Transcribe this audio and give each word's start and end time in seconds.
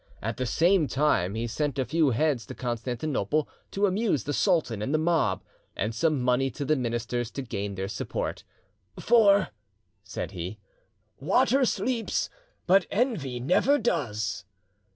At 0.19 0.37
the 0.37 0.47
same 0.47 0.87
time 0.87 1.35
he 1.35 1.45
sent 1.45 1.77
a 1.77 1.85
few 1.85 2.09
heads 2.09 2.47
to 2.47 2.55
Constantinople, 2.55 3.47
to 3.69 3.85
amuse 3.85 4.23
the 4.23 4.33
sultan 4.33 4.81
and 4.81 4.95
the 4.95 4.97
mob, 4.97 5.43
and 5.75 5.93
some 5.93 6.23
money 6.23 6.49
to 6.49 6.65
the 6.65 6.75
ministers 6.75 7.29
to 7.29 7.43
gain 7.43 7.75
their 7.75 7.87
support. 7.87 8.43
"For," 8.99 9.49
said 10.03 10.31
he, 10.31 10.57
"water 11.19 11.65
sleeps, 11.65 12.31
but 12.65 12.87
envy 12.89 13.39
never 13.39 13.77
does." 13.77 14.45